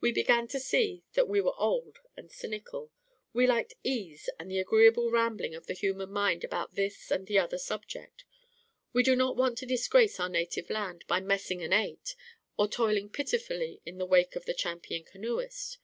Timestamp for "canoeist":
15.04-15.76